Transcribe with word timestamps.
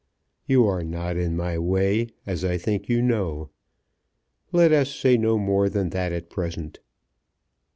"You 0.47 0.65
are 0.65 0.83
not 0.83 1.15
in 1.15 1.37
my 1.37 1.59
way, 1.59 2.07
as 2.25 2.43
I 2.43 2.57
think 2.57 2.89
you 2.89 3.03
know. 3.03 3.51
Let 4.51 4.71
us 4.71 4.89
say 4.89 5.15
no 5.15 5.37
more 5.37 5.69
than 5.69 5.91
that 5.91 6.11
at 6.11 6.27
present. 6.27 6.79